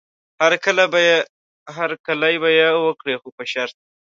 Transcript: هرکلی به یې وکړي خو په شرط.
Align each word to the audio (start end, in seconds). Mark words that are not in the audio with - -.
هرکلی 1.75 2.35
به 2.41 2.49
یې 2.57 2.67
وکړي 2.85 3.15
خو 3.21 3.29
په 3.37 3.43
شرط. 3.51 3.77